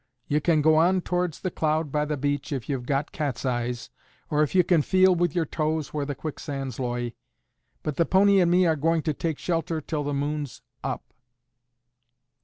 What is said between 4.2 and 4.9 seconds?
or if you can